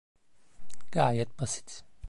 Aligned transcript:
Gayet 0.91 1.37
basit. 1.39 1.83